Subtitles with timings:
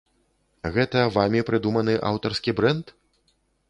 [0.77, 2.95] Гэта вамі прыдуманы аўтарскі брэнд?